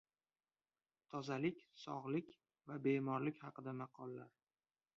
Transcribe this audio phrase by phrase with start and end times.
[1.15, 2.33] Tozalik, sog‘lik
[2.71, 4.35] va bemorlik haqida maqollar.